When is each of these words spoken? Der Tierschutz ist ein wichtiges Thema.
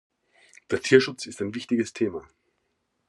Der 0.71 0.81
Tierschutz 0.81 1.27
ist 1.27 1.43
ein 1.43 1.53
wichtiges 1.53 1.93
Thema. 1.93 2.27